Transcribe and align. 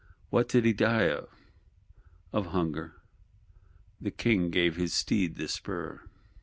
'What 0.31 0.49
did 0.49 0.65
he 0.65 0.73
die 0.73 1.09
of?'—'Of 2.33 2.47
hunger:'—the 2.47 4.09
King 4.09 4.49
gave 4.49 4.75
his 4.75 4.95
steed 4.95 5.35
the 5.35 5.47
spur. 5.47 6.01